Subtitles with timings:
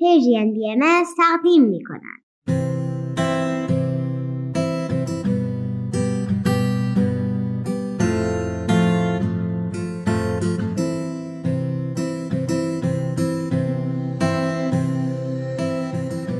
[0.00, 2.20] پیجین بی ام تقدیم می کنند.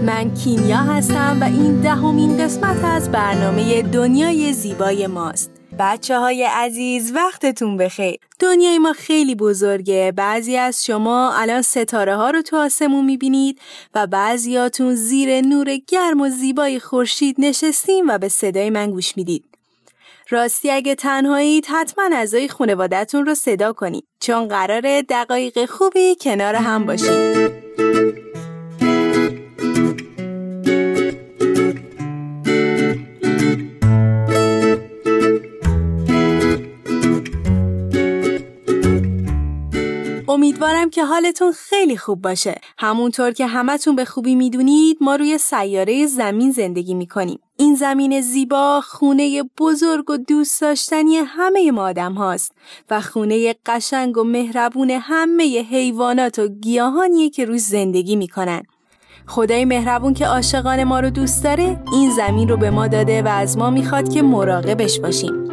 [0.06, 5.59] من کیمیا هستم و این دهمین قسمت از برنامه دنیای زیبای ماست.
[5.80, 8.18] بچه های عزیز وقتتون بخیر.
[8.38, 10.12] دنیای ما خیلی بزرگه.
[10.16, 13.60] بعضی از شما الان ستاره ها رو تو آسمون می‌بینید
[13.94, 19.44] و بعضیاتون زیر نور گرم و زیبای خورشید نشستیم و به صدای من گوش می‌دید.
[20.30, 24.04] راستی اگه تنهایید حتما اعضای خانوادهتون رو صدا کنید.
[24.20, 27.89] چون قراره دقایق خوبی کنار هم باشید.
[40.62, 42.54] امیدوارم که حالتون خیلی خوب باشه.
[42.78, 47.38] همونطور که همتون به خوبی می‌دونید ما روی سیاره زمین زندگی می‌کنیم.
[47.56, 52.52] این زمین زیبا خونه بزرگ و دوست داشتنی همه ما آدم هاست
[52.90, 58.62] و خونه قشنگ و مهربون همه حیوانات و گیاهانیه که روش زندگی می‌کنن.
[59.26, 63.28] خدای مهربون که عاشقان ما رو دوست داره این زمین رو به ما داده و
[63.28, 65.49] از ما می‌خواد که مراقبش باشیم.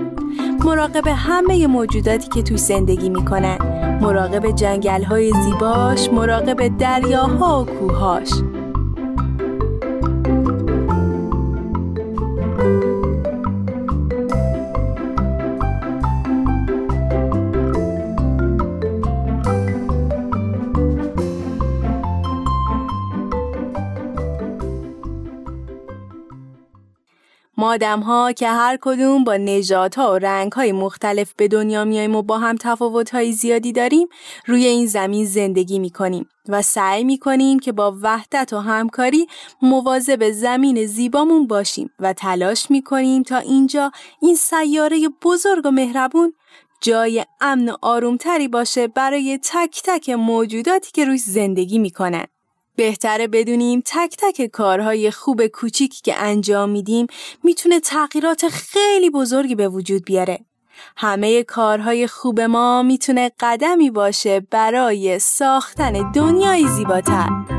[0.66, 3.58] مراقب همه موجوداتی که توی زندگی می‌کنن.
[4.02, 8.30] مراقب جنگل های زیباش مراقب دریاها و کوهاش
[27.68, 32.22] آدم ها که هر کدوم با نژادها و رنگ های مختلف به دنیا میایم و
[32.22, 34.08] با هم تفاوت های زیادی داریم
[34.46, 39.28] روی این زمین زندگی می کنیم و سعی می کنیم که با وحدت و همکاری
[39.62, 46.33] مواظب زمین زیبامون باشیم و تلاش می کنیم تا اینجا این سیاره بزرگ و مهربون
[46.82, 52.26] جای امن و آرومتری باشه برای تک تک موجوداتی که روی زندگی می‌کنن.
[52.77, 57.08] بهتره بدونیم تک تک کارهای خوب کوچیکی که انجام میدیم
[57.43, 60.39] می‌تونه تغییرات خیلی بزرگی به وجود بیاره.
[60.98, 67.57] همه کارهای خوب ما می‌تونه قدمی باشه برای ساختن دنیای زیباتر.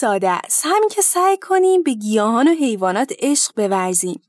[0.00, 0.62] ساده است.
[0.66, 4.22] همین که سعی کنیم به گیاهان و حیوانات عشق بورزیم.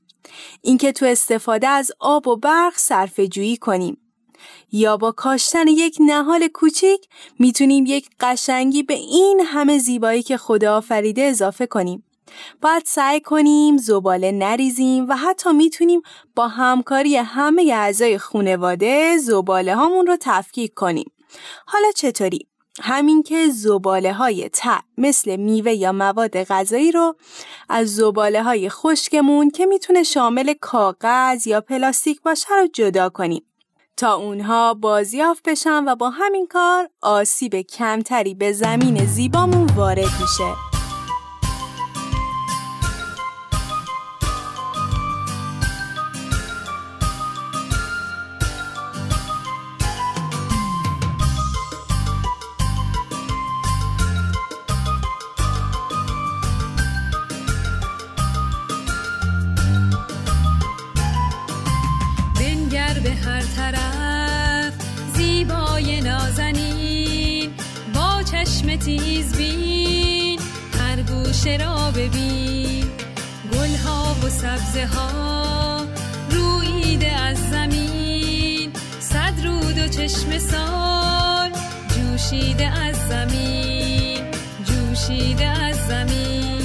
[0.61, 3.97] اینکه تو استفاده از آب و برق صرفه جویی کنیم.
[4.71, 7.07] یا با کاشتن یک نهال کوچیک
[7.39, 12.03] می‌تونیم یک قشنگی به این همه زیبایی که خدا آفریده اضافه کنیم.
[12.61, 16.01] باید سعی کنیم زباله نریزیم و حتی می‌تونیم
[16.35, 21.11] با همکاری همه اعضای خانواده زباله هامون رو تفکیک کنیم.
[21.65, 22.48] حالا چطوری؟
[22.81, 24.49] همین که زباله های
[24.97, 27.15] مثل میوه یا مواد غذایی رو
[27.69, 33.43] از زباله های خشکمون که می‌تونه شامل کاغذ یا پلاستیک باشه رو جدا کنیم
[33.97, 40.78] تا اونها بازیافت بشن و با همین کار آسیب کمتری به زمین زیبامون وارد میشه.
[68.79, 70.39] تیز بین
[70.79, 72.85] هر گوشه را ببین.
[73.53, 75.85] گل ها و سبزه ها
[76.29, 78.71] رویده از زمین.
[78.99, 81.51] صد رود و چشم سال
[81.95, 84.21] جوشیده از زمین
[84.65, 86.58] جوشیده از زمین.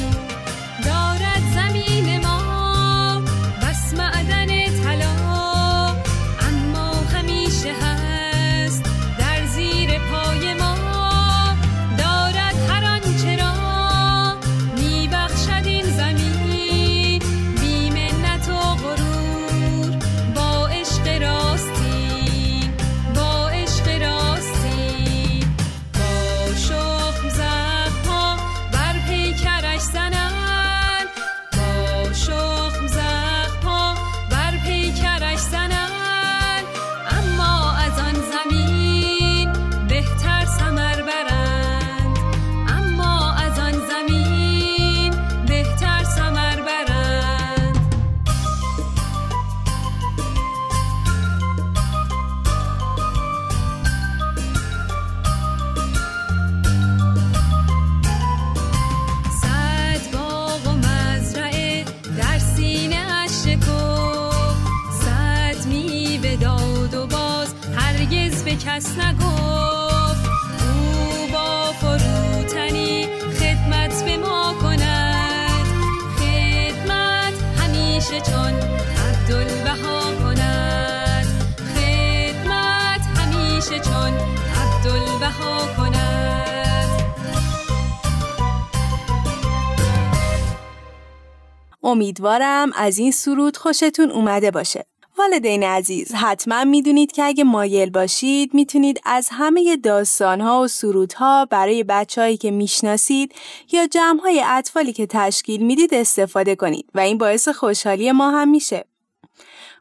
[91.82, 94.86] امیدوارم از این سرود خوشتون اومده باشه.
[95.18, 101.84] والدین عزیز حتما می‌دونید که اگه مایل باشید می‌تونید از همه داستانها و سرودها برای
[101.84, 103.34] بچههایی که می‌شناسید
[103.72, 108.84] یا جمعهای اطفالی که تشکیل می‌دید استفاده کنید و این باعث خوشحالی ما هم میشه.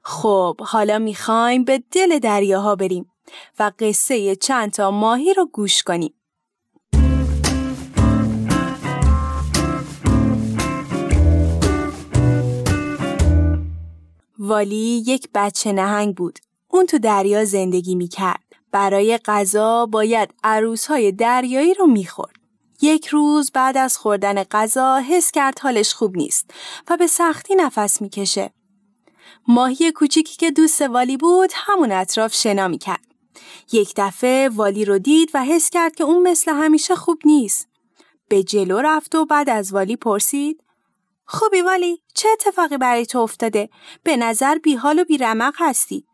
[0.03, 3.12] خب حالا می‌خوایم به دل دریاها بریم
[3.59, 6.13] و قصه چند تا ماهی رو گوش کنیم.
[14.39, 16.39] والی یک بچه نهنگ بود.
[16.67, 18.43] اون تو دریا زندگی می کرد.
[18.71, 22.35] برای غذا باید عروسهای دریایی رو می‌خورد.
[22.81, 26.51] یک روز بعد از خوردن غذا حس کرد حالش خوب نیست
[26.89, 28.53] و به سختی نفس می‌کشه.
[29.47, 33.12] ماهی کوچیکی که دوست والی بود همون اطراف شنا می‌کرد.
[33.71, 37.67] یک دفعه والی رو دید و حس کرد که اون مثل همیشه خوب نیست.
[38.29, 40.63] به جلو رفت و بعد از والی پرسید
[41.25, 43.69] خوبی والی چه اتفاقی برای تو افتاده؟
[44.03, 46.05] به نظر بیحال و بیرمق هستی.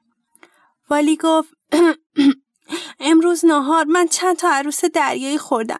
[0.89, 1.49] والی گفت
[2.99, 5.79] امروز نهار من چند تا عروس دریایی خوردم.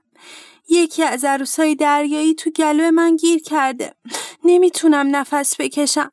[0.70, 3.94] یکی از عروسای دریایی تو گلو من گیر کرده.
[4.44, 6.12] نمی‌تونم نفس بکشم.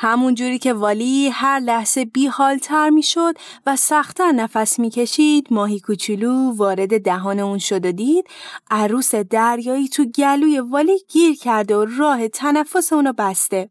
[0.00, 3.34] همون جوری که والی هر لحظه بی حال تر می شد
[3.66, 8.24] و سختتر نفس می کشید ماهی کوچولو وارد دهان اون شد و دید
[8.70, 13.70] عروس دریایی تو گلوی والی گیر کرده و راه تنفس اونو بسته.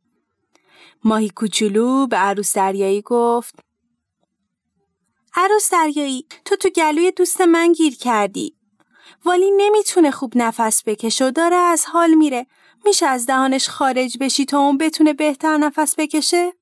[1.03, 3.55] ماهی کوچولو به عروس دریایی گفت
[5.35, 8.55] عروس دریایی تو تو گلوی دوست من گیر کردی.
[9.25, 12.47] والی نمی‌تونه خوب نفس بکشه و داره از حال میره.
[12.87, 16.53] میشه از دهانش خارج بشی تا اون بتونه بهتر نفس بکشه؟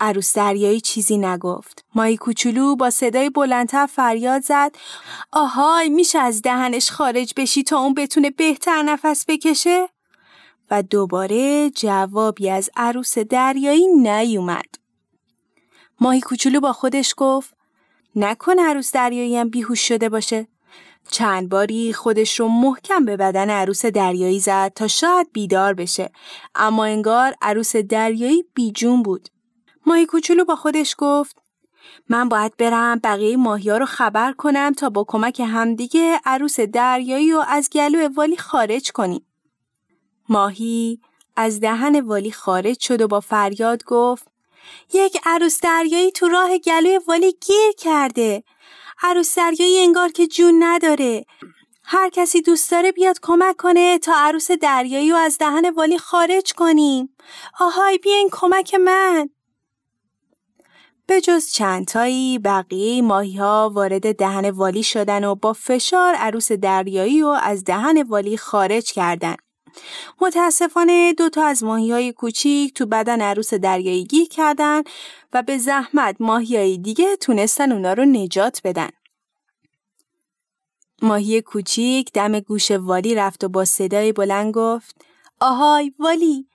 [0.00, 1.84] عروس دریایی چیزی نگفت.
[1.94, 4.76] مایی کوچولو با صدای بلندتر فریاد زد
[5.32, 9.88] آهای میشه از دهنش خارج بشی تا اون بتونه بهتر نفس بکشه؟
[10.70, 14.74] و دوباره جوابی از عروس دریایی نیومد.
[16.00, 17.54] ماهی کوچولو با خودش گفت
[18.16, 20.46] نکن عروس دریایی هم بیهوش شده باشه.
[21.10, 26.10] چند باری خودش رو محکم به بدن عروس دریایی زد تا شاید بیدار بشه
[26.54, 29.28] اما انگار عروس دریایی بیجون بود.
[29.86, 31.42] ماهی کوچولو با خودش گفت
[32.08, 37.32] من باید برم بقیه ماهی ها رو خبر کنم تا با کمک همدیگه عروس دریایی
[37.32, 39.26] رو از گلو والی خارج کنیم.
[40.28, 41.00] ماهی
[41.36, 44.28] از دهن والی خارج شد و با فریاد گفت
[44.94, 48.44] یک عروس دریایی تو راه گلوی والی گیر کرده.
[49.02, 51.24] عروس دریایی انگار که جون نداره.
[51.82, 56.52] هر کسی دوست داره بیاد کمک کنه تا عروس دریایی رو از دهن والی خارج
[56.52, 57.16] کنیم.
[57.60, 59.28] آهای بیاین کمک من.
[61.06, 67.20] به جز چندتایی بقیه ماهی ها وارد دهن والی شدن و با فشار عروس دریایی
[67.20, 69.36] رو از دهن والی خارج کردن.
[70.20, 74.82] متاسفانه دوتا از ماهی های کوچیک تو بدن عروس دریایی گیر کردن
[75.32, 78.90] و به زحمت ماهی های دیگه تونستن اونا رو نجات بدن.
[81.02, 85.04] ماهی کوچیک دم گوش والی رفت و با صدای بلند گفت
[85.40, 86.46] آهای والی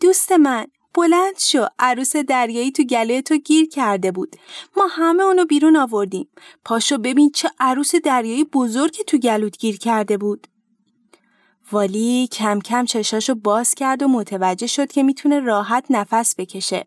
[0.00, 4.36] دوست من بلند شو عروس دریایی تو گله تو گیر کرده بود.
[4.76, 6.28] ما همه اونو بیرون آوردیم.
[6.64, 10.46] پاشو ببین چه عروس دریایی بزرگی تو گلوت گیر کرده بود.
[11.72, 16.86] والی کم کم چشاشو باز کرد و متوجه شد که می‌تونه راحت نفس بکشه.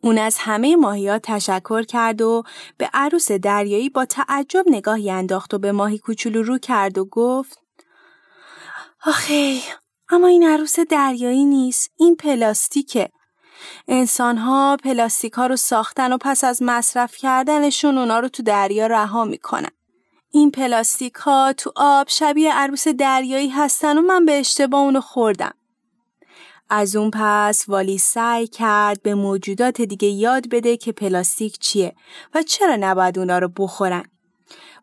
[0.00, 2.42] اون از همه ماهیا تشکر کرد و
[2.78, 7.58] به عروس دریایی با تعجب نگاهی انداخت و به ماهی کوچولو رو کرد و گفت
[9.06, 9.62] آخی
[10.08, 13.08] اما این عروس دریایی نیست این پلاستیکه
[13.88, 18.86] انسان ها پلاستیک ها رو ساختن و پس از مصرف کردنشون اونا رو تو دریا
[18.86, 19.70] رها می‌کنن
[20.36, 25.54] این پلاستیک ها تو آب شبیه عروس دریایی هستن و من به اشتباه اونو خوردم.
[26.70, 31.94] از اون پس والی سعی کرد به موجودات دیگه یاد بده که پلاستیک چیه
[32.34, 34.04] و چرا نباید اونا رو بخورن.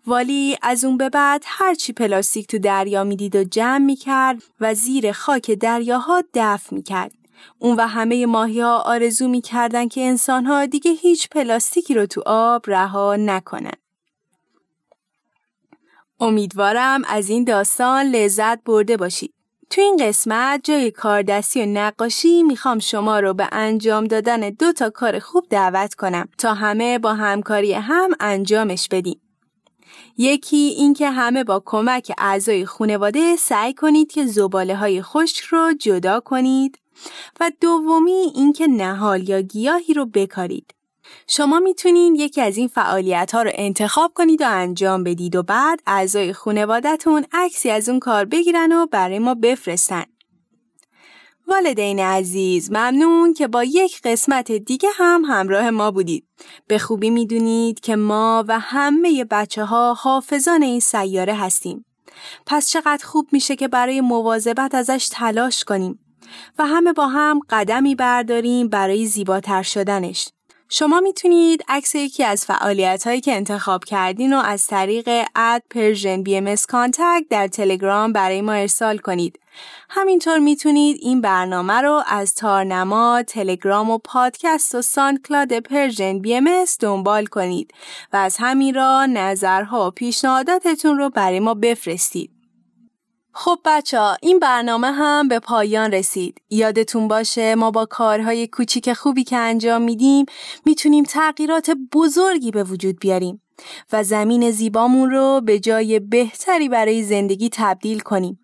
[0.08, 5.12] والی از اون به بعد هرچی پلاستیک تو دریا می‌دید و جمع می‌کرد و زیر
[5.12, 7.12] خاک دریاها دفع می‌کرد.
[7.60, 12.24] اون و همه ماهی ها آرزو می‌کردن که انسان ها دیگه هیچ پلاستیکی رو تو
[12.26, 13.72] آب رها نکنن.
[16.22, 19.34] امیدوارم از این داستان لذت برده باشید.
[19.70, 24.90] تو این قسمت جای کاردستی و نقاشی می‌خوام شما رو به انجام دادن دو تا
[24.90, 29.22] کار خوب دعوت کنم تا همه با همکاری هم انجامش بدیم.
[30.18, 36.20] یکی اینکه همه با کمک اعضای خانواده سعی کنید که زباله های خشک رو جدا
[36.20, 36.80] کنید
[37.40, 40.74] و دومی اینکه نهال یا گیاهی رو بکارید.
[41.28, 45.82] شما می‌تونید یکی از این فعالیت ها رو انتخاب کنید و انجام بدید و بعد
[45.88, 50.04] اعضای خانوادهتون عکسی از اون کار بگیرن و برای ما بفرستن.
[51.48, 56.28] والدین عزیز ممنون که با یک قسمت دیگه هم همراه ما بودید.
[56.68, 61.86] به خوبی می‌دونید که ما و همه بچه ها حافظان این سیاره هستیم.
[62.46, 66.00] پس چقدر خوب میشه که برای مواظبت ازش تلاش کنیم
[66.60, 70.30] و همه با هم قدمی برداریم برای زیباتر شدنش.
[70.74, 76.24] شما می‌تونید عکس یکی از فعالیت هایی که انتخاب کردین رو از طریق at Persian
[76.24, 76.56] BM
[77.30, 79.40] در تلگرام برای ما ارسال کنید.
[79.90, 86.50] همینطور می‌تونید این برنامه رو از تارنما، تلگرام و پادکست و ساندکلاد Persian BM
[86.80, 87.74] دنبال کنید
[88.14, 92.41] و از همین را نظرها و پیشنهاداتتون رو برای ما بفرستید.
[93.34, 96.42] خب بچه ها این برنامه هم به پایان رسید.
[96.50, 100.26] یادتون باشه ما با کارهای کوچیک خوبی که انجام میدیم
[100.66, 103.42] می‌تونیم تغییرات بزرگی به وجود بیاریم
[103.94, 108.40] و زمین زیبامون رو به جای بهتری برای زندگی تبدیل کنیم.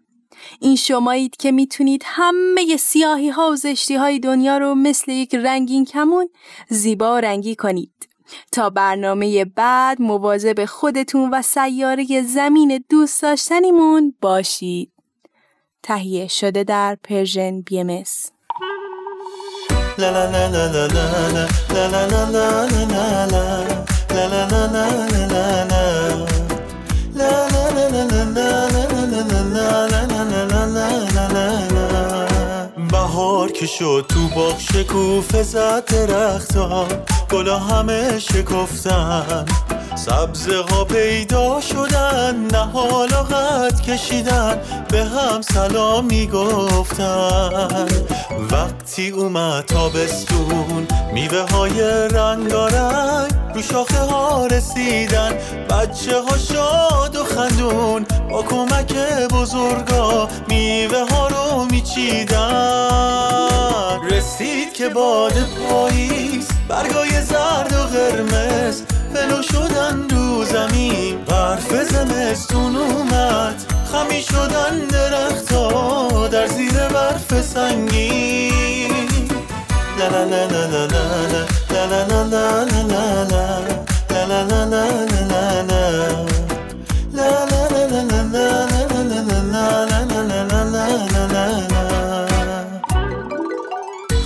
[0.60, 5.86] این شمایید که می‌تونید همه سیاهی ها و زشتی های دنیا رو مثل یک رنگین
[5.86, 6.30] کمون
[6.70, 8.07] زیبا رنگی کنید.
[8.52, 14.92] تا برنامه بعد مواظب خودتون و سیاره زمین دوست داشتنیمون باشید.
[15.84, 18.04] تهیه شده در پرژن بی ام
[33.48, 36.88] بهار شد تو باغ شکوفه زد درختا
[37.32, 39.46] گلا همه شکفتن.
[39.96, 44.62] سبزه پیدا شدن نه حالا قد کشیدن.
[44.90, 47.88] به هم سلام می‌گفتن
[48.52, 55.34] وقتی اومد تابستون میوه های رنگارنگ رو شاخه ها رسیدن.
[55.70, 58.94] بچه ها شاد و خندون با کمک
[59.34, 62.40] بزرگا میوه ها رو میچیدن.
[64.12, 68.82] رسید که باد پاییز برگای زرد و قرمز.
[69.14, 73.66] فلو شدن رو زمین برف زمستون اومد.
[73.92, 79.07] خمی شدن درختا در زیر برف سنگین.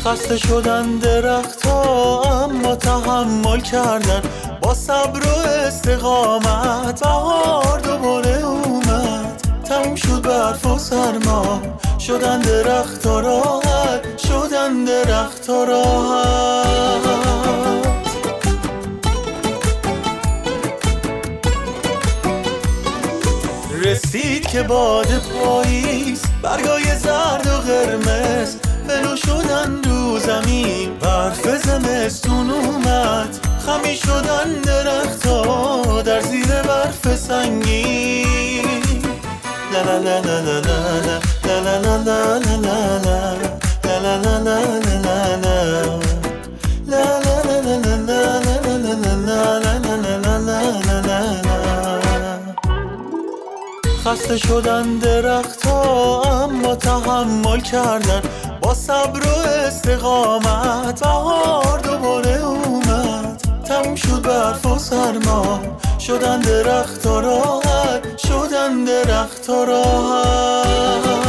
[0.06, 4.22] خسته شدن درختها اما تحمل کردن.
[4.62, 9.42] با صبر و استقامت بهار دوباره اومد.
[9.64, 11.62] تموم شد برف و سرما.
[12.08, 17.02] شدن درخت راحت شدن درخت راحت.
[23.84, 28.56] رسید که باد پاییز برگای زرد و قرمز.
[28.88, 33.40] فلو شدن رو زمین برف زمستون اومد.
[33.66, 38.22] خمی شدن درختا در زیر برف سنگین.
[54.06, 58.22] خسته شدن درختها اما تحمل کردن.
[58.62, 63.42] با صبر و استقامت بهار دوباره اومد.
[63.66, 65.60] تموم شد برف و سرما
[66.00, 68.18] شدن درخت راحت.
[68.18, 71.21] شدن درخت راحت.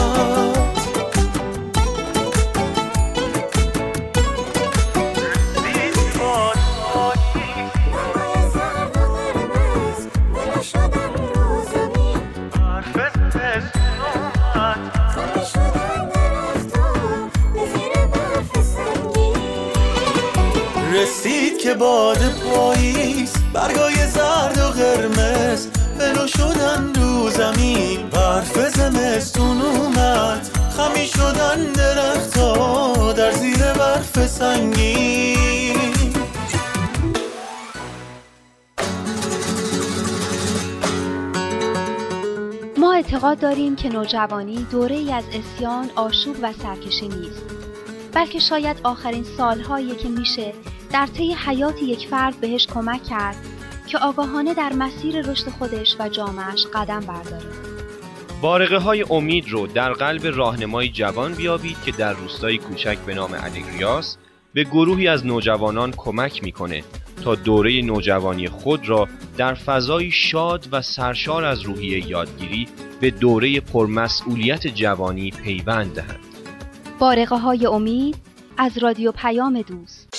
[21.73, 25.67] که باد پاییز برگای زرد و قرمز.
[25.99, 30.51] فلو شدن رو زمین برف زمستون اومد.
[30.77, 35.77] خمی شدن درختا در زیر برف سنگین.
[42.77, 47.43] ما اعتقاد داریم که نوجوانی دوره ای از اسیان، آشوب و سرکشی نیست.
[48.13, 50.53] بلکه شاید آخرین سالهایی که میشه
[50.93, 53.37] در طی حیات یک فرد بهش کمک کرد
[53.87, 57.47] که آگاهانه در مسیر رشد خودش و جامعش قدم برداره.
[58.43, 63.31] بارقه های امید رو در قلب راهنمای جوان بیابید که در روستایی کوچک به نام
[63.33, 64.17] الگریاس
[64.55, 66.85] به گروهی از نوجوانان کمک می‌کنه
[67.25, 72.69] تا دوره نوجوانی خود را در فضایی شاد و سرشار از روحیه یادگیری
[73.01, 76.21] به دوره پرمسئولیت جوانی پیوند دهند.
[76.99, 78.17] بارقه های امید
[78.59, 80.12] از رادیو پیام دوست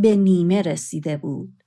[0.00, 1.64] به نیمه رسیده بود.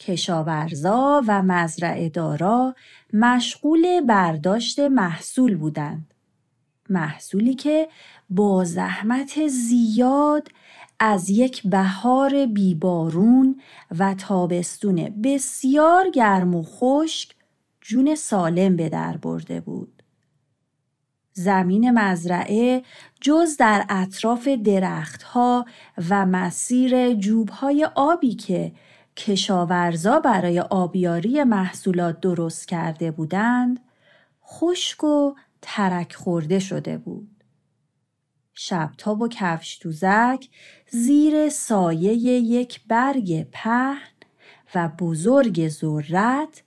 [0.00, 2.74] کشاورزا و مزرعه دارا
[3.12, 6.14] مشغول برداشت محصول بودند.
[6.88, 7.88] محصولی که
[8.30, 10.48] با زحمت زیاد
[10.98, 13.60] از یک بهار بیبارون
[13.98, 17.34] و تابستون بسیار گرم و خشک
[17.80, 19.93] جون سالم به در برده بود.
[21.34, 22.82] زمین مزرعه
[23.20, 25.64] جز در اطراف درختها
[26.10, 28.72] و مسیر جوبهای آبی که
[29.16, 33.80] کشاورزا برای آبیاری محصولات درست کرده بودند
[34.46, 37.44] خشک و ترک خورده شده بود.
[38.54, 40.48] شبتاب و کفش دوزک
[40.90, 44.14] زیر سایه یک برگ پهن
[44.74, 46.62] و بزرگ ذرت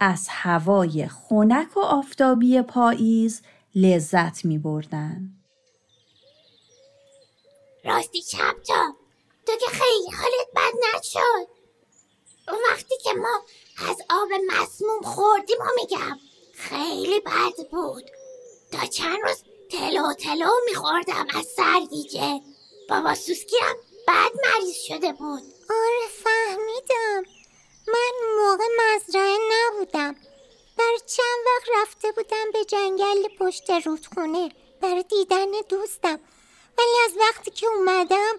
[0.00, 3.42] از هوای خنک و آفتابی پاییز
[3.74, 5.30] لذت می بردن.
[7.84, 8.94] راستی چپتا
[9.46, 11.48] تو که خیلی حالت بد نشد.
[12.48, 13.40] اون وقتی که ما
[13.88, 16.18] از آب مسموم خوردیم و میگم
[16.54, 18.04] خیلی بد بود.
[18.72, 22.40] تا چند روز تلو تلو میخوردم از سرگیجه
[22.88, 23.60] بابا سوسکیم
[24.08, 25.42] بد مریض شده بود.
[25.70, 27.32] آره فهمیدم.
[27.88, 30.16] من موقع مزرعه نبودم.
[30.80, 36.20] در چند وقت رفته بودم به جنگل پشت رودخونه برای دیدن دوستم
[36.78, 38.32] ولی از وقتی که اومدم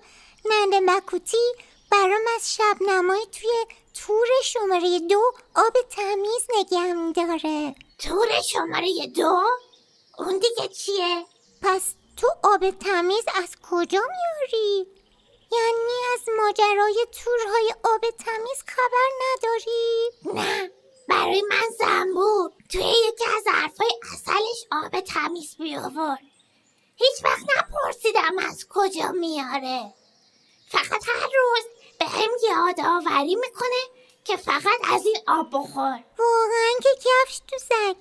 [0.46, 1.54] ننده مکوتی
[1.92, 3.50] برام از شب نمای توی
[3.94, 9.42] تور شماره دو آب تمیز نگه میداره تور شماره دو؟
[10.18, 11.26] اون دیگه چیه؟
[11.62, 14.88] پس تو آب تمیز از کجا میاری؟
[15.52, 20.81] یعنی از ماجرای تورهای آب تمیز خبر نداری؟ نه
[21.12, 26.20] برای من زنبور توی یکی از حرفای اصلش آب تمیز بیاورد.
[26.96, 29.94] هیچ وقت نپرسیدم از کجا میاره.
[30.70, 31.66] فقط هر روز
[32.00, 33.82] به هم یادآوری می‌کنه
[34.26, 36.04] که فقط از این آب بخور.
[36.20, 37.96] واقعا که کفش تو سگ.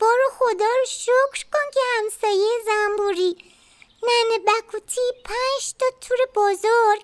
[0.00, 3.36] بارو خدا رو شکر کن که همسایه زنبوری.
[4.02, 7.02] ننه بکوتی پنج تا تور بزرگ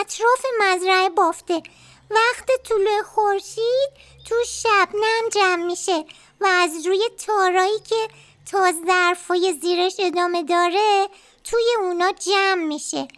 [0.00, 1.62] اطراف مزرعه بافته.
[2.10, 3.90] وقت طول خورشید
[4.28, 6.04] تو شبنم جمع میشه
[6.40, 8.08] و از روی تارایی که
[8.50, 11.08] تا ظرفای زیرش ادامه داره
[11.44, 13.08] توی اونا جمع میشه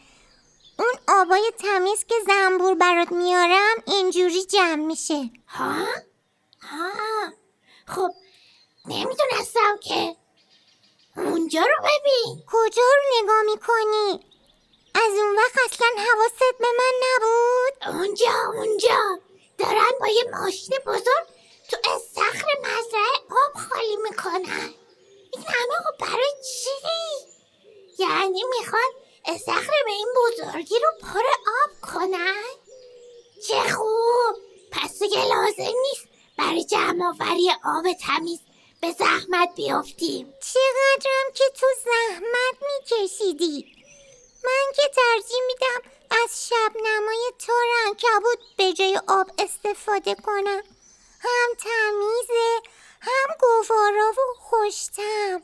[0.78, 5.86] اون آبای تمیز که زنبور برات میارم اینجوری جمع میشه ها؟
[6.62, 6.92] ها
[7.86, 8.10] خب
[8.84, 10.16] نمی‌دونستم که
[11.16, 14.24] اونجا رو ببین کجا رو نگاه می‌کنی؟
[14.94, 19.18] از اون وقت اصلا حواست به من نبود؟ اونجا اونجا
[19.58, 21.26] دارن با یه ماشین بزرگ
[21.70, 24.74] تو استخر مزرعه آب خالی می‌کنن
[25.32, 26.70] این همه آب برای چی؟
[27.98, 28.90] یعنی می‌خوان
[29.26, 31.22] استخر به این بزرگی رو پر
[31.64, 32.42] آب کنن؟
[33.48, 34.36] چه خوب
[34.72, 38.40] پس دیگه لازم نیست برای جمع آوری آب تمیز
[38.80, 43.66] به زحمت بیافتیم چقدرم که تو زحمت میکشیدی
[44.44, 45.90] من که ترجیح میدم
[46.22, 50.62] از شب نمای تار کبود به جای آب استفاده کنم.
[51.20, 52.61] هم تمیزه
[53.00, 55.42] هم گوارا و خوشتم.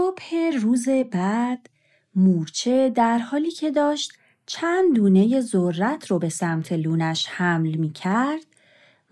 [0.00, 1.70] صبح روز بعد
[2.14, 4.12] مورچه در حالی که داشت
[4.46, 8.46] چند دونه ذرت رو به سمت لونش حمل می کرد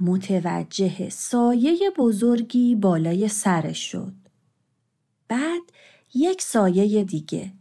[0.01, 4.12] متوجه سایه بزرگی بالای سرش شد.
[5.29, 5.62] بعد
[6.14, 7.53] یک سایه دیگه.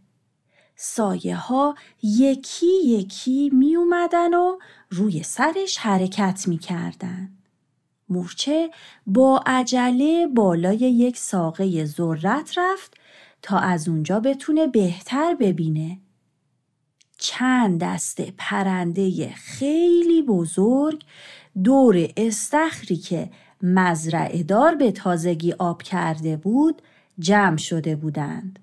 [0.75, 4.57] سایه ها یکی یکی می اومدن و
[4.89, 7.29] روی سرش حرکت می کردن.
[8.09, 8.69] مورچه
[9.07, 12.97] با عجله بالای یک ساقه ذرت رفت
[13.41, 15.99] تا از اونجا بتونه بهتر ببینه.
[17.17, 21.03] چند دسته پرنده خیلی بزرگ
[21.63, 23.29] دور استخری که
[23.61, 26.81] مزرعه دار به تازگی آب کرده بود
[27.19, 28.59] جمع شده بودند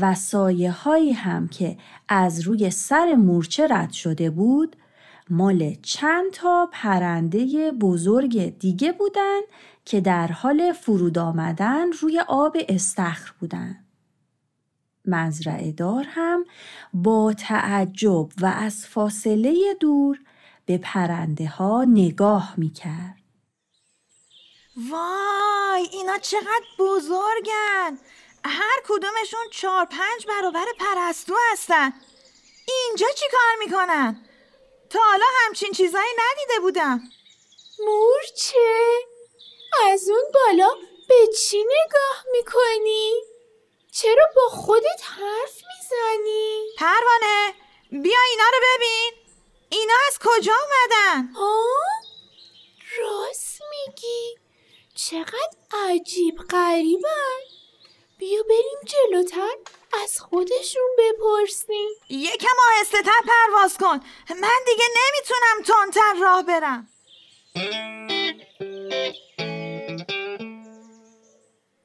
[0.00, 1.76] و سایه هایی هم که
[2.08, 4.76] از روی سر مورچه رد شده بود
[5.30, 9.42] مال چند تا پرنده بزرگ دیگه بودند
[9.84, 13.85] که در حال فرود آمدن روی آب استخر بودند.
[15.06, 16.46] مزرعه دار هم
[16.94, 20.18] با تعجب و از فاصله دور
[20.66, 23.16] به پرنده ها نگاه می کرد.
[24.90, 27.98] وای اینا چقدر بزرگن
[28.44, 31.92] هر کدومشون چهار پنج برابر پرستو هستن
[32.68, 34.20] اینجا چی کار می‌کنن؟
[34.90, 37.00] تا حالا همچین چیزایی ندیده بودم
[37.86, 38.98] مورچه
[39.92, 40.68] از اون بالا
[41.08, 43.12] به چی نگاه می‌کنی؟
[44.02, 47.54] چرا با خودت حرف می‌زنی؟ پروانه
[47.90, 49.12] بیا اینا رو ببین.
[49.68, 51.64] اینا از کجا اومدن؟ ها؟
[52.98, 54.38] راست میگی.
[54.94, 57.40] چقدر عجیب غریبن.
[58.18, 59.56] بیا بریم جلوتر
[60.02, 61.88] از خودشون بپرسیم.
[62.08, 64.00] یکم آهسته تر پرواز کن.
[64.30, 66.88] من دیگه نمی‌تونم تندتر راه برم.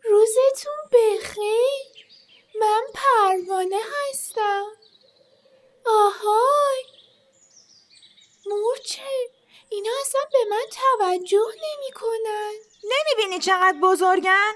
[0.03, 1.60] روزتون بخیر.
[2.93, 4.65] پروانه هستم.
[5.85, 6.83] آهای.
[8.45, 9.01] مورچه
[9.69, 14.51] اینا اصلا به من توجه نمی کنن نمی‌بینی چقدر بزرگن؟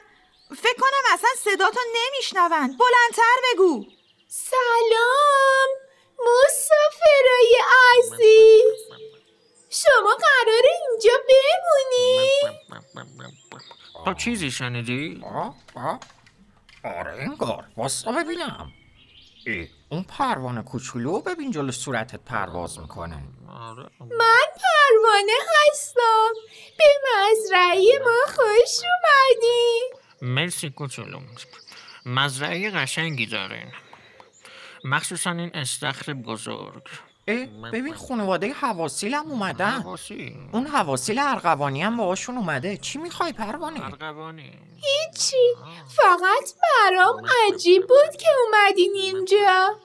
[0.57, 2.77] فکر کنم اصلا صداتو نمیشنون.
[2.77, 3.85] بلندتر بگو.
[4.27, 5.69] سلام.
[6.19, 7.57] مسافرای
[7.97, 8.95] عزیز.
[9.69, 12.29] شما قراره اینجا بمونی؟
[14.05, 15.23] تو چیزی شنیدی؟
[16.85, 17.65] آره انگار.
[17.77, 18.71] واسه ببینم.
[19.45, 23.17] ای اون پروانه کوچولو ببین جلو صورتت پرواز می‌کنه.
[23.99, 25.37] من پروانه
[25.71, 26.33] هستم.
[26.77, 29.81] به مزرعه ما خوش اومدی.
[30.21, 31.19] مرسی کوچولو.
[32.05, 33.71] مزرعه قشنگی دارین.
[34.83, 36.83] مخصوصا این استخر بزرگ.
[37.73, 42.77] ببین خانواده حواسیل هم اومدن حواسی اون حواسیل ارغوانی هم باهاشون اومده.
[42.77, 44.51] چی می‌خوای پروانه؟ ارغوانی.
[44.75, 45.55] هیچی.
[45.87, 49.75] فقط برام عجیب بود که اومدین اینجا.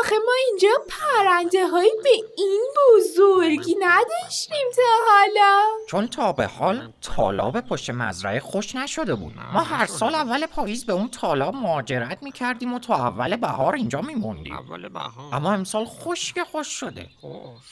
[0.00, 5.62] آخه ما اینجا پرنده های به این بزرگی نداشتیم تا حالا.
[5.88, 9.34] چون تا به حال تالاب پشت مزرعه خوش نشده بود.
[9.52, 14.00] ما هر سال اول پاییز به اون تالاب مهاجرت می‌کردیم و تا اول بهار اینجا
[14.00, 14.54] میموندیم.
[14.54, 15.34] اول بهار.
[15.34, 17.08] اما امسال خشک خوش شده.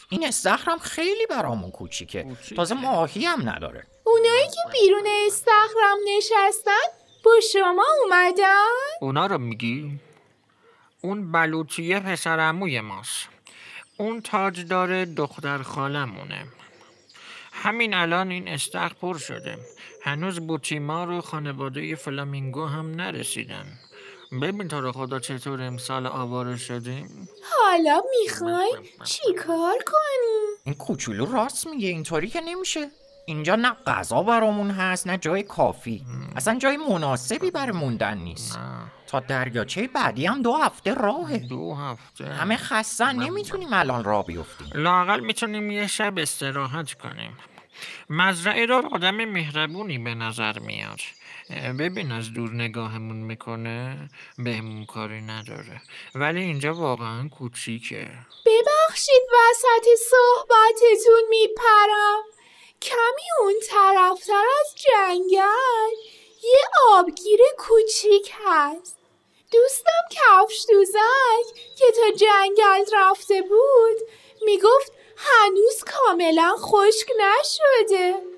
[0.09, 2.37] این استخرم خیلی برامون کوچیکه.
[2.57, 3.87] تازه ماهی هم نداره.
[4.05, 6.87] اونایی که بیرون استخرم نشستن
[7.25, 8.67] با شما اومدن؟
[9.01, 10.01] اونا رو میگی؟
[11.01, 13.29] اون بلوطیه پسر عموی ماست.
[13.97, 16.47] اون تاجدار دختر خالمونه
[17.53, 19.59] همین الان این استخر پر شده.
[20.03, 23.67] هنوز بوتیمار و خانواده فلامینگو هم نرسیدن.
[24.33, 27.29] ببین تو رو خدا چطور امسال آواره شدیم.
[27.53, 28.73] حالا می‌خوای
[29.05, 32.89] چی کار کنی؟ این کوچولو راست میگه اینطوری که نمیشه.
[33.27, 36.05] اینجا نه غذا برامون هست نه جای کافی.
[36.37, 38.59] اصلا جای مناسبی برای موندن نیست.
[39.07, 41.39] تا دریاچه بعدی هم دو هفته راهه.
[41.39, 42.25] دو هفته.
[42.25, 44.69] همه خستن نمی‌تونیم الان راه بیفتیم.
[44.75, 47.37] لاقل می‌تونیم یه شب استراحت کنیم.
[48.11, 51.01] مزرعه را آدم مهربونی به نظر میاد.
[51.79, 54.09] ببین از دور نگاهمون می‌کنه
[54.39, 55.83] بهمون کاری نداره.
[56.15, 58.09] ولی اینجا واقعا کوچیکه.
[58.47, 62.23] ببخشید وسط صحبتتون میپرم.
[62.83, 65.93] کمی اون طرفتر از جنگل
[66.43, 68.99] یه آبگیر کوچیک هست.
[69.53, 74.09] دوستم کفش دوزک که تا جنگل رفته بود
[74.43, 78.30] می‌گفت هنوز کاملا خشک نشده.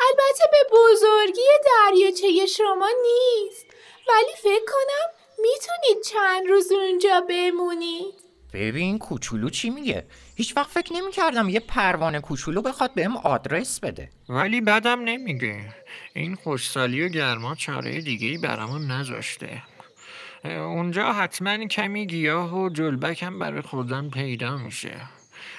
[0.00, 3.66] البته به بزرگی دریاچه شما نیست.
[4.08, 5.08] ولی فکر کنم
[5.38, 8.14] می‌تونید چند روز اونجا بمونید.
[8.52, 10.06] ببین کوچولو چی میگه؟
[10.36, 14.10] هیچ وقت فکر نمی کردم یه پروانه کوچولو بخواد بهم آدرس بده.
[14.28, 15.74] ولی بعدم نمیگه.
[16.14, 19.62] این خوشسالی و گرما چاره دیگه ای برامون نذاشته.
[20.44, 25.00] اونجا حتما کمی گیاه و جلبک هم برای خوردن پیدا میشه.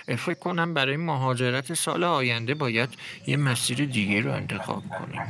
[0.08, 2.90] فکر کنم برای مهاجرت سال آینده باید
[3.28, 5.22] یه مسیر دیگه رو انتخاب کنیم.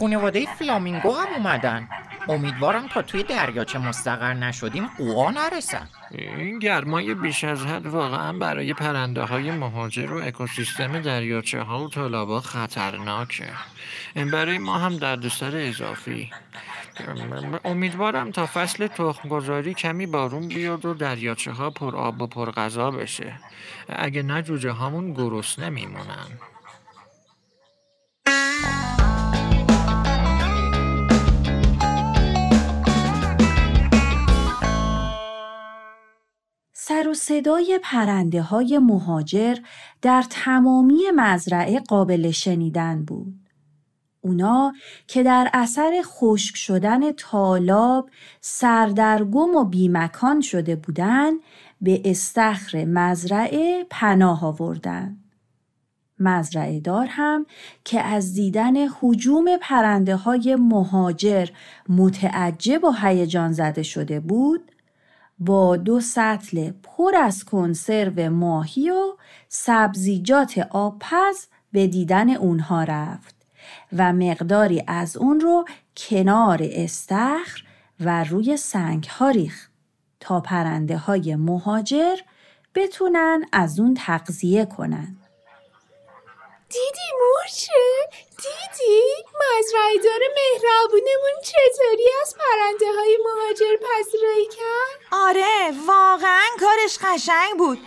[0.00, 1.88] خانواده فلامینگو هم اومدن.
[2.28, 5.88] امیدوارم تا توی دریاچه مستقر نشدیم قوا نرسن.
[6.10, 11.88] این گرمای بیش از حد واقعا برای پرنده های مهاجر و اکوسیستم دریاچه ها و
[11.90, 13.46] تالابا خطرناکه.
[14.32, 16.30] برای ما هم دردسر اضافی.
[17.64, 22.90] امیدوارم تا فصل تخمگذاری کمی بارون بیاد و دریاچه ها پر آب و پر غذا
[22.90, 23.32] بشه
[23.88, 26.28] اگه نه جوجه هامون گرسنه میمونن
[36.72, 39.56] سر و صدای پرنده های مهاجر
[40.02, 43.43] در تمامی مزرعه قابل شنیدن بود.
[44.24, 44.72] اونا
[45.06, 48.10] که در اثر خشک شدن تالاب
[48.40, 51.40] سردرگم و بیمکان شده بودند
[51.80, 55.16] به استخر مزرعه پناه آوردن.
[56.18, 57.46] مزرعه دار هم
[57.84, 61.48] که از دیدن حجوم پرنده های مهاجر
[61.88, 64.70] متعجب و هیجان زده شده بود
[65.38, 69.16] با دو سطل پر از کنسرو ماهی و
[69.48, 73.33] سبزیجات آبپز به دیدن اونها رفت
[73.98, 75.64] و مقداری از اون رو
[75.96, 77.62] کنار استخر
[78.00, 79.70] و روی سنگ ها ریخت
[80.20, 82.16] تا پرنده های مهاجر
[82.74, 85.16] بتونن از اون تغذیه کنن.
[86.68, 89.02] دیدی مورچه؟ دیدی؟
[89.34, 97.78] مزرعه دار مهربونمون چطوری از پرنده های مهاجر پذیرایی کرد؟ آره واقعا کارش قشنگ بود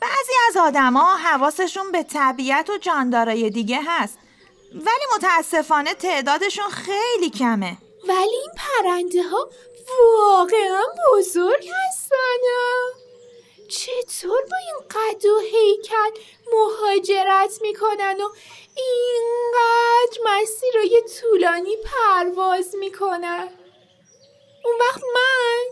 [0.00, 4.18] بعضی از آدما حواسشون به طبیعت و جاندارای دیگه هست
[4.74, 7.76] ولی متاسفانه تعدادشون خیلی کمه.
[8.08, 9.50] ولی این پرنده ها
[10.18, 12.42] واقعا بزرگ هستن.
[13.68, 16.20] چطور با این قد و هیکل
[16.52, 18.28] مهاجرت می‌کنن و
[18.76, 23.48] اینقدر مسیرهای طولانی پرواز می‌کنن؟
[24.64, 25.64] اون وقت من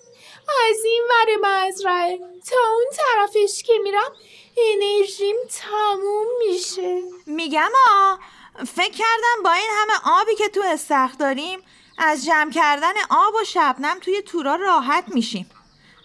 [0.69, 2.19] از این ور مزرعه
[2.51, 4.13] تا اون طرفش که میرم
[4.57, 7.03] انرژیم تموم میشه.
[7.27, 8.17] میگم آ
[8.65, 11.61] فکر کردم با این همه آبی که تو استخ داریم
[11.99, 15.51] از جمع کردن آب و شبنم توی تورا راحت میشیم.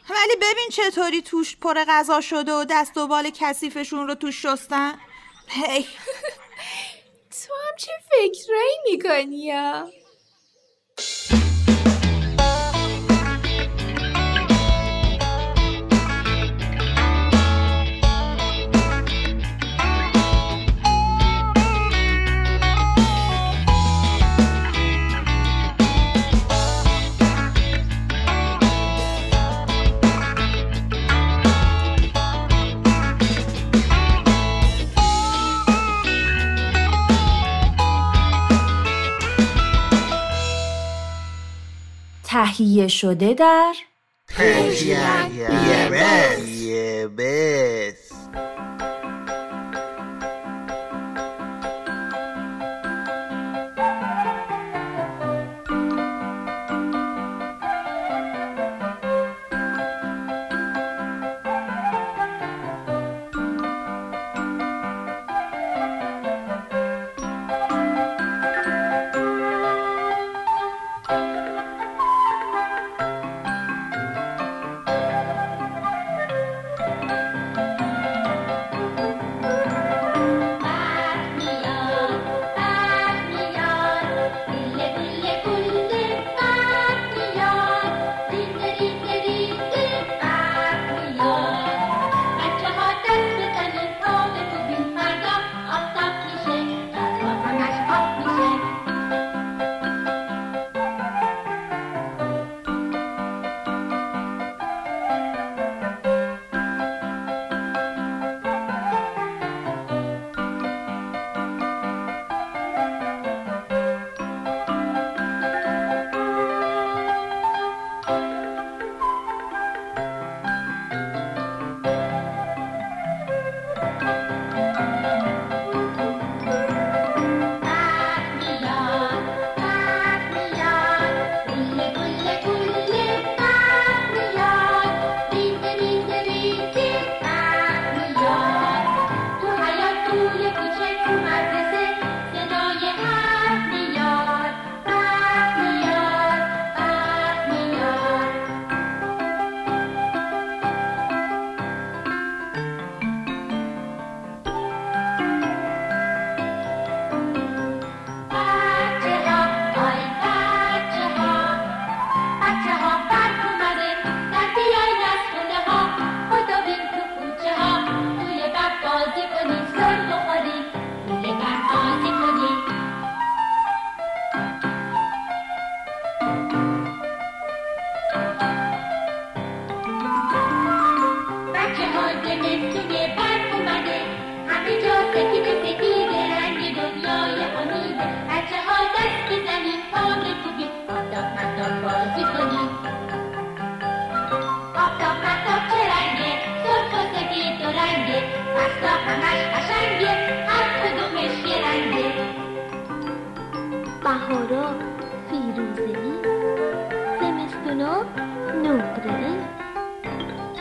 [0.10, 4.94] ولی ببین چطوری توش پر غذا شده و دست و بال کثیفشون رو توش شستن؟
[5.48, 5.82] هی.
[7.32, 9.52] تو هم چه فکرایی می‌کنی
[42.58, 43.74] تهیه شده در
[44.28, 44.98] پرژین
[47.18, 48.01] بس.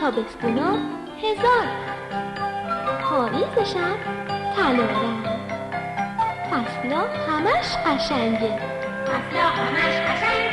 [0.01, 0.69] تابستونا
[1.23, 1.67] هزار.
[3.03, 3.97] پاییزشم
[4.55, 5.25] طلا رنگ.
[6.51, 8.59] فصلا همش قشنگه.
[9.05, 10.50] فصلا همش قشنگه.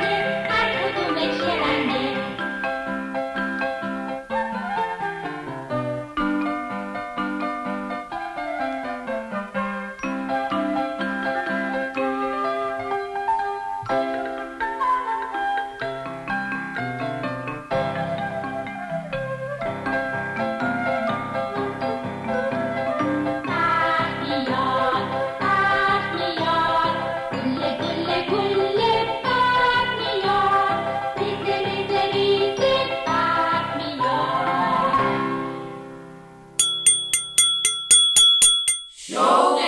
[39.09, 39.59] شوق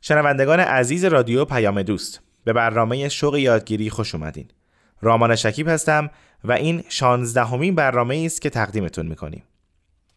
[0.00, 4.48] شنوندگان عزیز رادیو پیام دوست به برنامه شوق یادگیری خوش اومدین.
[5.02, 6.10] رامان شکیب هستم
[6.44, 9.42] و این شانزدهمین برنامه است که تقدیمتون می‌کنیم.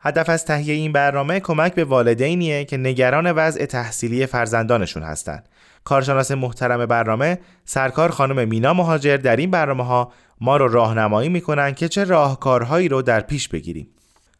[0.03, 5.49] هدف از تهیه این برنامه کمک به والدینیه که نگران وضع تحصیلی فرزندانشون هستند.
[5.83, 10.11] کارشناس محترم برنامه سرکار خانم مینا مهاجر در این برنامه ها
[10.41, 13.87] ما رو راهنمایی می‌کنن که چه راهکارهایی رو در پیش بگیریم.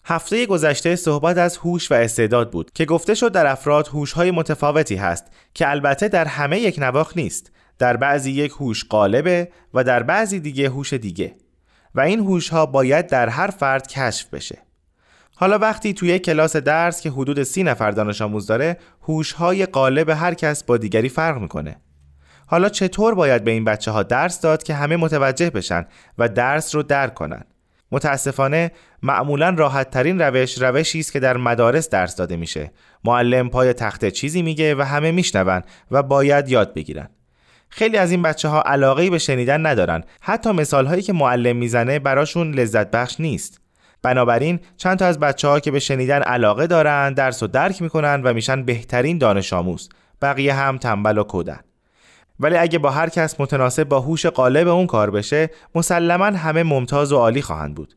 [0.06, 4.96] هفته گذشته صحبت از هوش و استعداد بود که گفته شد در افراد هوش‌های متفاوتی
[4.96, 7.52] هست که البته در همه یک نواخت نیست.
[7.80, 11.36] در بعضی یک هوش غالبه و در بعضی دیگه هوش دیگه
[11.96, 14.58] و این هوش‌ها باید در هر فرد کشف بشه.
[15.42, 20.34] حالا وقتی توی کلاس درس که حدود سی نفر دانش آموز داره هوش‌های غالب هر
[20.34, 21.76] کس با دیگری فرق می‌کنه.
[22.48, 25.86] حالا چطور باید به این بچه ها درس داد که همه متوجه بشن
[26.18, 27.44] و درس رو درک کنن؟
[27.92, 28.72] متاسفانه
[29.04, 32.72] معمولا راحت ترین روش روشی است که در مدارس درس داده میشه.
[33.04, 37.10] معلم پای تخته چیزی میگه و همه میشنون و باید یاد بگیرن.
[37.70, 40.04] خیلی از این بچه ها علاقه به شنیدن ندارن.
[40.22, 43.61] حتی مثال هایی که معلم می‌زنه براشون لذت بخش نیست.
[44.04, 48.22] بنابراین چند تا از بچه ها که به شنیدن علاقه دارن درس و درک می‌کنن
[48.24, 49.90] و میشن بهترین دانش آموز.
[50.22, 51.60] بقیه هم تنبل و کودن.
[52.40, 57.12] ولی اگه با هر کس متناسب با هوش قالب اون کار بشه مسلما همه ممتاز
[57.12, 57.96] و عالی خواهند بود.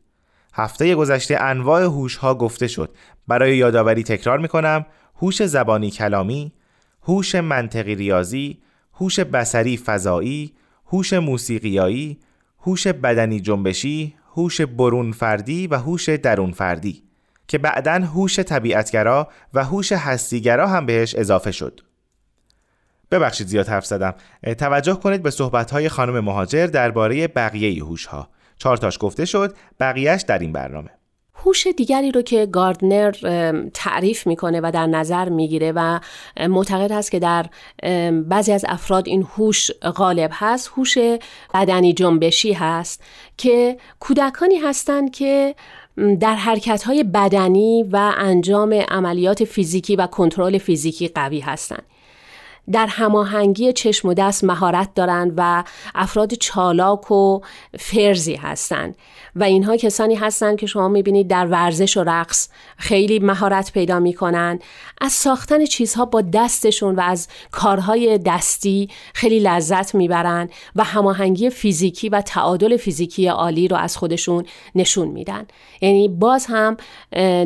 [0.53, 2.95] هفته گذشته انواع هوش ها گفته شد.
[3.27, 4.85] برای یادآوری تکرار می‌کنم
[5.21, 6.53] هوش زبانی کلامی
[7.03, 8.61] هوش منطقی ریاضی
[8.93, 10.53] هوش بصری فضایی
[10.87, 12.19] هوش موسیقیایی
[12.59, 17.03] هوش بدنی جنبشی هوش برون فردی و هوش درون فردی
[17.47, 21.81] که بعدا هوش طبیعتگرا و هوش هستیگرا هم بهش اضافه شد.
[23.11, 24.13] ببخشید زیاد حرف زدم.
[24.57, 28.29] توجه کنید به صحبت‌های خانم مهاجر درباره بقیه هوش‌ها.
[28.57, 30.89] چهار تاش گفته شد بقیهش در این برنامه.
[31.35, 33.11] هوش دیگری رو که گاردنر
[33.73, 35.99] تعریف می‌کنه و در نظر می‌گیره و
[36.49, 37.45] معتقد هست که در
[38.11, 40.97] بعضی از افراد این هوش غالب هست هوش
[41.53, 43.03] بدنی جنبشی هست
[43.37, 45.55] که کودکانی هستند که
[46.19, 51.83] در حرکت‌های بدنی و انجام عملیات فیزیکی و کنترل فیزیکی قوی هستند.
[52.71, 55.63] در هماهنگی چشم و دست مهارت دارند و
[55.95, 57.39] افراد چالاک و
[57.79, 58.95] فرزی هستند
[59.35, 64.59] و اینها کسانی هستند که شما می‌بینید در ورزش و رقص خیلی مهارت پیدا می‌کنن.
[65.01, 72.09] از ساختن چیزها با دستشون و از کارهای دستی خیلی لذت می‌برن و هماهنگی فیزیکی
[72.09, 74.45] و تعادل فیزیکی عالی رو از خودشون
[74.75, 75.45] نشون میدن.
[75.81, 76.77] یعنی باز هم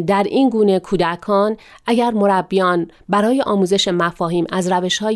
[0.06, 5.09] در این گونه کودکان اگر مربیان برای آموزش مفاهیم از روش های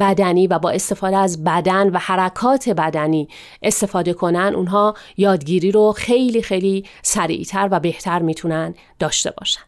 [0.00, 3.28] بدنی و با استفاده از بدن و حرکات بدنی
[3.62, 9.60] استفاده کنن اونها یادگیری رو خیلی خیلی سریعتر و بهتر می‌تونن داشته باشن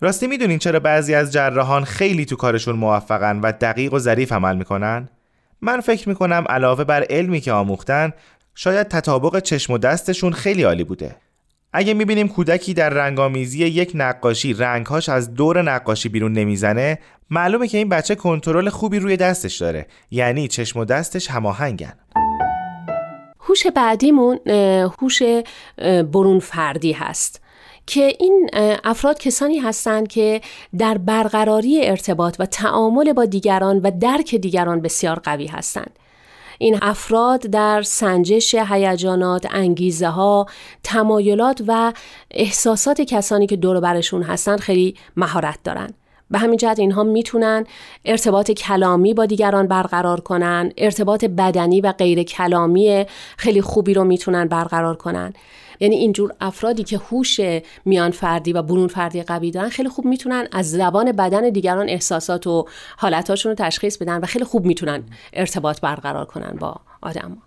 [0.00, 4.56] راستی می‌دونین چرا بعضی از جراحان خیلی تو کارشون موفقن و دقیق و ظریف عمل
[4.56, 5.08] می‌کنن؟
[5.60, 8.12] من فکر می‌کنم علاوه بر علمی که آموختن
[8.54, 11.16] شاید تطابق چشم و دستشون خیلی عالی بوده
[11.72, 16.98] اگه می‌بینیم کودکی در رنگامیزی یک نقاشی رنگهاش از دور نقاشی بیرون نمی‌زنه
[17.30, 19.86] معلومه که این بچه کنترل خوبی روی دستش داره.
[20.10, 21.92] یعنی چشم و دستش هماهنگن.
[23.40, 24.38] هوش بعدیمون
[25.00, 25.22] هوش
[26.12, 27.42] برون فردی هست
[27.86, 28.50] که این
[28.84, 30.40] افراد کسانی هستند که
[30.78, 35.98] در برقراری ارتباط و تعامل با دیگران و درک دیگران بسیار قوی هستند
[36.58, 40.46] این افراد در سنجش هیجانات، انگیزه ها،
[40.82, 41.92] تمایلات و
[42.30, 45.90] احساسات کسانی که دور برشون هستن خیلی مهارت دارن.
[46.30, 47.64] به همین جهت اینها می‌تونن
[48.04, 53.04] ارتباط کلامی با دیگران برقرار کنن ارتباط بدنی و غیر کلامی
[53.36, 55.32] خیلی خوبی رو می‌تونن برقرار کنن
[55.80, 57.40] یعنی اینجور افرادی که هوش
[57.84, 62.46] میان فردی و برون فردی قوی دارن خیلی خوب می‌تونن از زبان بدن دیگران احساسات
[62.46, 62.64] و
[62.96, 65.02] حالتاشون رو تشخیص بدن و خیلی خوب می‌تونن
[65.32, 67.38] ارتباط برقرار کنن با آدم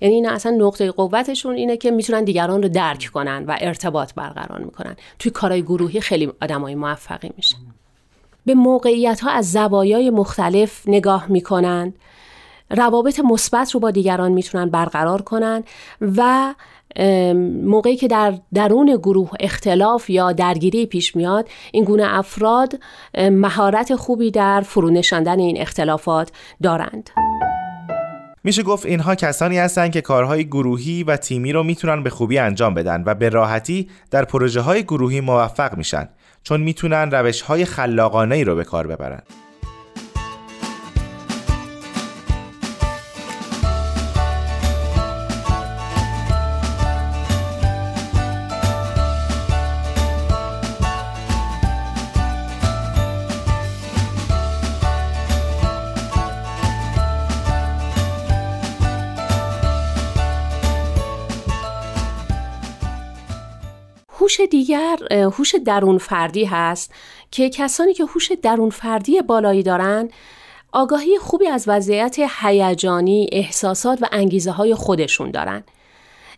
[0.00, 4.58] یعنی اینا اصلا نقطه قوتشون اینه که می‌تونن دیگران رو درک کنن و ارتباط برقرار
[4.58, 4.96] می‌کنن.
[5.18, 7.58] توی کارهای گروهی خیلی آدمای موفقی میشن
[8.46, 11.94] به موقعیت ها از زوایای مختلف نگاه می‌کنن.
[12.70, 15.64] روابط مثبت رو با دیگران می‌تونن برقرار کنن
[16.00, 16.54] و
[17.64, 22.80] موقعی که در درون گروه اختلاف یا درگیری پیش میاد این گونه افراد
[23.18, 26.32] مهارت خوبی در فرونشاندن این اختلافات
[26.62, 27.10] دارند.
[28.44, 32.74] میشه گفت اینها کسانی هستند که کارهای گروهی و تیمی رو می‌تونن به خوبی انجام
[32.74, 36.08] بدن و به راحتی در پروژه های گروهی موفق میشن
[36.42, 39.22] چون می‌تونن روش های خلاقانه ای رو به کار ببرن.
[64.28, 66.92] هوش دیگر هوش درون فردی هست
[67.30, 70.08] که کسانی که هوش درون فردی بالایی دارن
[70.72, 75.64] آگاهی خوبی از وضعیت هیجانی، احساسات و انگیزه های خودشون دارن.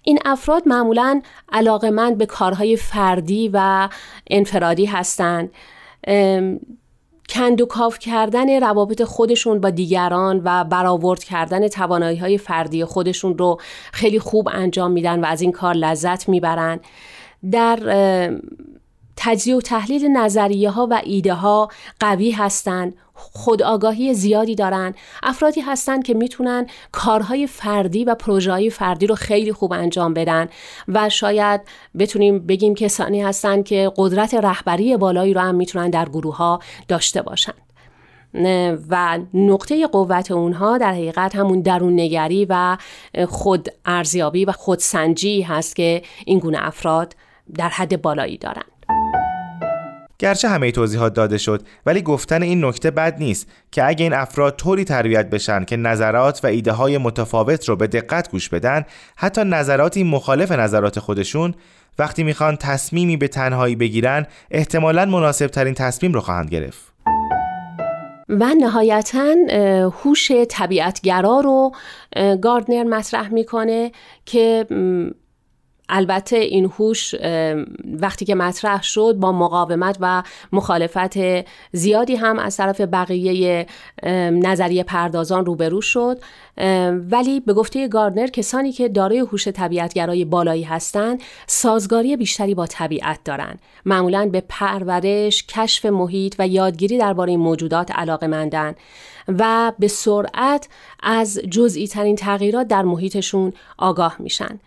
[0.02, 1.22] این افراد معمولا
[1.52, 3.88] علاقمند به کارهای فردی و
[4.30, 5.50] انفرادی هستند.
[7.28, 13.38] کند و کاف کردن روابط خودشون با دیگران و برآورد کردن توانایی های فردی خودشون
[13.38, 13.60] رو
[13.92, 16.80] خیلی خوب انجام میدن و از این کار لذت می‌برن.
[17.50, 17.78] در
[19.16, 21.68] تجزیه و تحلیل نظریه ها و ایده ها
[22.00, 22.94] قوی هستند.
[23.14, 29.72] خودآگاهی زیادی دارن افرادی هستند که می‌تونن کارهای فردی و پروژه فردی رو خیلی خوب
[29.72, 30.48] انجام بدن
[30.88, 31.60] و شاید
[31.98, 37.22] بتونیم بگیم کسانی هستند که قدرت رهبری بالایی رو هم می‌تونن در گروه ها داشته
[37.22, 37.54] باشند.
[38.90, 42.76] و نقطه قوت اونها در حقیقت همون درون نگری و
[43.28, 47.14] خود ارزیابی و خودسنجی هست که این گونه افراد
[47.54, 48.64] در حد بالایی دارند.
[50.18, 54.56] گرچه همه توضیحات داده شد ولی گفتن این نکته بد نیست که اگه این افراد
[54.56, 58.84] طوری تربیت بشن که نظرات و ایده های متفاوت رو به دقت گوش بدن
[59.16, 61.54] حتی نظراتی مخالف نظرات خودشون
[61.98, 66.92] وقتی می‌خوان تصمیمی به تنهایی بگیرن احتمالا مناسب ترین تصمیم رو خواهند گرفت
[68.28, 69.34] و نهایتا
[70.02, 71.72] هوش طبیعتگرا رو
[72.42, 73.92] گاردنر مطرح می‌کنه
[74.26, 74.66] که
[75.90, 77.14] البته این هوش
[78.00, 80.22] وقتی که مطرح شد با مقاومت و
[80.52, 81.18] مخالفت
[81.72, 83.66] زیادی هم از طرف بقیه
[84.32, 86.18] نظریه پردازان روبرو شد.
[87.10, 93.18] ولی به گفته گاردنر کسانی که دارای هوش طبیعتگرای بالایی هستند سازگاری بیشتری با طبیعت
[93.24, 98.74] دارند معمولا به پرورش کشف محیط و یادگیری درباره موجودات علاقه مندن
[99.28, 100.68] و به سرعت
[101.02, 104.60] از جزئی ترین تغییرات در محیطشون آگاه میشن.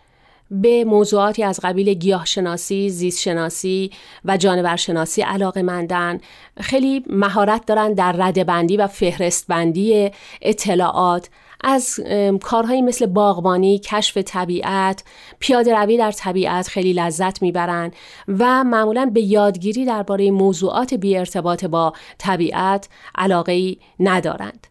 [0.62, 3.92] به موضوعاتی از قبیل گیاهشناسی، زیستشناسی
[4.26, 6.18] و جانورشناسی علاقه مندن
[6.60, 11.30] خیلی مهارت دارن در ردبندی و فهرست بندی اطلاعات.
[11.66, 12.00] از
[12.42, 15.04] کارهایی مثل باغبانی، کشف طبیعت،
[15.40, 17.92] پیاده روی در طبیعت خیلی لذت می‌برن
[18.28, 24.68] و معمولا به یادگیری درباره موضوعات بی ارتباط با طبیعت علاقه ندارند.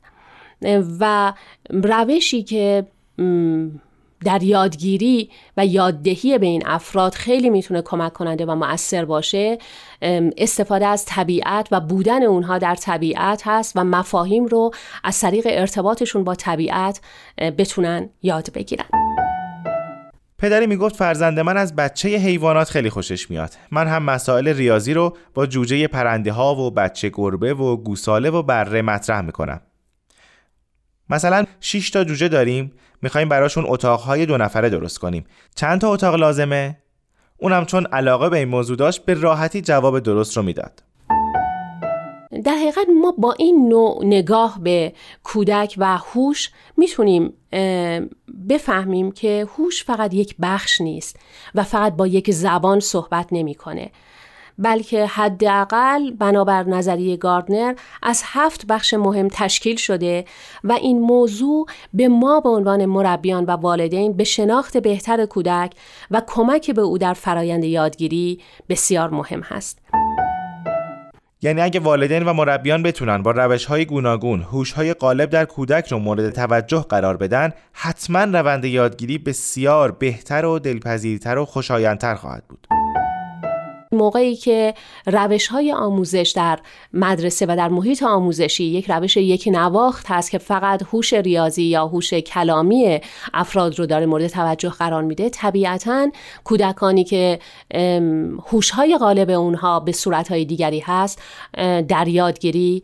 [1.00, 1.32] و
[1.70, 2.86] روشی که
[4.24, 9.58] در یادگیری و یاددهی به این افراد خیلی می‌تونه کمک کننده و مؤثر باشه.
[10.36, 14.70] استفاده از طبیعت و بودن اونها در طبیعت هست و مفاهیم رو
[15.04, 17.00] از طریق ارتباطشون با طبیعت
[17.38, 18.86] بتونن یاد بگیرن.
[20.38, 23.50] پدری می‌گفت فرزند من از بچه حیوانات خیلی خوشش میاد.
[23.70, 28.42] من هم مسائل ریاضی رو با جوجه پرنده ها و بچه گربه و گوساله و
[28.42, 29.60] بره مطرح می‌کنم.
[31.12, 35.24] مثلا 6 تا جوجه داریم می‌خوایم براشون اتاقهای دو نفره درست کنیم.
[35.54, 36.78] چند تا اتاق لازمه؟
[37.38, 40.82] اونم چون علاقه به این موضوع داشت به راحتی جواب درست رو می‌داد.
[42.44, 44.92] در حقیقت ما با این نوع نگاه به
[45.22, 47.32] کودک و هوش می‌تونیم
[48.48, 51.16] بفهمیم که هوش فقط یک بخش نیست
[51.54, 53.90] و فقط با یک زبان صحبت نمی‌کنه.
[54.58, 60.24] بلکه حداقل بنابر نظریه گاردنر از هفت بخش مهم تشکیل شده
[60.64, 65.72] و این موضوع به ما به عنوان مربیان و والدین به شناخت بهتر کودک
[66.10, 69.78] و کمک به او در فرایند یادگیری بسیار مهم هست.
[71.42, 75.88] یعنی اگه والدین و مربیان بتونن با روش های گوناگون هوش های غالب در کودک
[75.88, 82.44] رو مورد توجه قرار بدن حتما روند یادگیری بسیار بهتر و دلپذیرتر و خوشایندتر خواهد
[82.48, 82.66] بود
[83.94, 84.74] موقعی که
[85.06, 86.58] روش های آموزش در
[86.92, 91.86] مدرسه و در محیط آموزشی یک روش یک نواخت هست که فقط هوش ریاضی یا
[91.86, 93.00] هوش کلامی
[93.34, 96.10] افراد رو داره مورد توجه قرار میده طبیعتا
[96.44, 97.38] کودکانی که
[98.46, 101.22] هوش های غالب اونها به صورت های دیگری هست
[101.88, 102.82] در یادگیری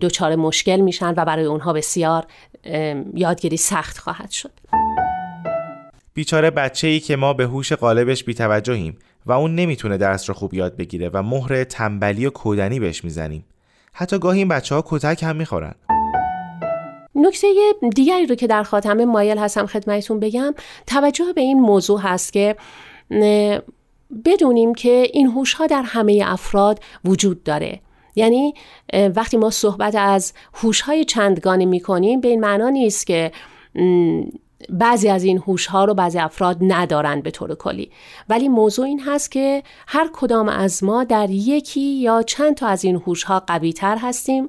[0.00, 2.26] دچار مشکل میشن و برای اونها بسیار
[3.14, 4.50] یادگیری سخت خواهد شد.
[6.14, 8.98] بیچاره بچه ای که ما به هوش غالبش بیتوجهیم.
[9.26, 13.44] و اون نمی‌تونه درس رو خوب یاد بگیره و مهر تنبلی و کودنی بهش می‌زنیم.
[13.92, 15.74] حتی گاهی این بچه ها کتک هم می‌خورن.
[17.14, 17.48] نکته
[17.94, 20.54] دیگری رو که در خاتمه مایل هستم خدمتتون بگم
[20.86, 22.56] توجه به این موضوع هست که
[24.24, 27.80] بدونیم که این هوش ها در همه افراد وجود داره.
[28.16, 28.54] یعنی
[29.16, 33.32] وقتی ما صحبت از هوش های چندگانه می کنیم به این معنا نیست که
[34.70, 37.90] بعضی از این هوش ها رو بعضی افراد ندارن به طور کلی.
[38.28, 42.84] ولی موضوع این هست که هر کدام از ما در یکی یا چند تا از
[42.84, 44.48] این هوش ها قوی تر هستیم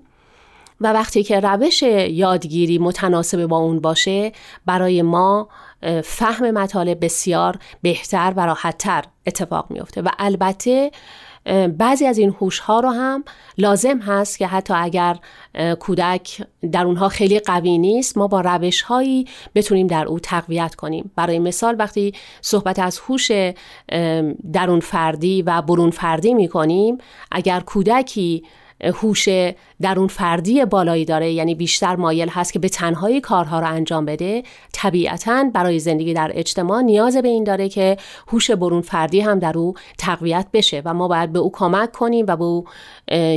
[0.81, 4.31] و وقتی که روش یادگیری متناسب با اون باشه
[4.65, 5.49] برای ما
[6.03, 10.91] فهم مطالب بسیار بهتر و راحتتر اتفاق میفته و البته
[11.77, 13.23] بعضی از این هوش ها رو هم
[13.57, 15.17] لازم هست که حتی اگر
[15.79, 19.25] کودک در اونها خیلی قوی نیست ما با روش هایی
[19.55, 21.11] بتونیم در او تقویت کنیم.
[21.15, 23.31] برای مثال وقتی صحبت از هوش
[24.53, 26.97] درون فردی و برون فردی می کنیم
[27.31, 28.43] اگر کودکی
[28.83, 29.29] هوش
[29.81, 31.31] درون فردی بالایی داره.
[31.31, 34.43] یعنی بیشتر مایل هست که به تنهایی کارها رو انجام بده.
[34.73, 37.97] طبیعتا برای زندگی در اجتماع نیاز به این داره که
[38.27, 42.25] هوش برون فردی هم در او تقویت بشه و ما باید به او کمک کنیم
[42.27, 42.65] و به او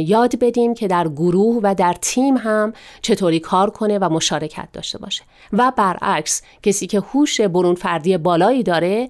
[0.06, 2.72] یاد بدیم که در گروه و در تیم هم
[3.02, 5.22] چطوری کار کنه و مشارکت داشته باشه.
[5.52, 9.08] و برعکس کسی که هوش برون فردی بالایی داره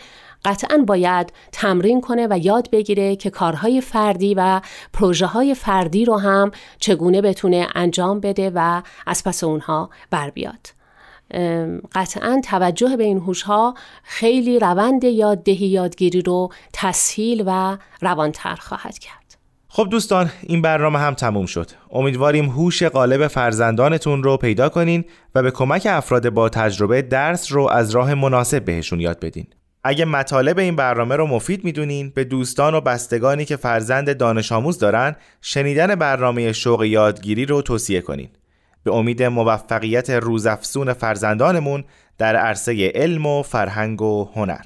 [0.49, 4.61] قطعا باید تمرین کنه و یاد بگیره که کارهای فردی و
[4.93, 10.67] پروژه های فردی رو هم چگونه بتونه انجام بده و از پس اونها بر بیاد.
[11.93, 18.99] قطعا توجه به این هوش ها خیلی روند یاددهی یادگیری رو تسهیل و روانتر خواهد
[18.99, 19.39] کرد.
[19.69, 21.71] خب دوستان این برنامه هم تموم شد.
[21.91, 27.69] امیدواریم هوش غالب فرزندانتون رو پیدا کنین و به کمک افراد با تجربه درس رو
[27.69, 29.47] از راه مناسب بهشون یاد بدین.
[29.89, 34.79] اگه مطالب این برنامه رو مفید می‌دونین به دوستان و بستگانی که فرزند دانش آموز
[34.79, 38.29] دارن شنیدن برنامه شوق یادگیری رو توصیه کنین.
[38.85, 41.85] به امید موفقیت روزافزون فرزندانمون
[42.19, 44.65] در عرصه علم و فرهنگ و هنر.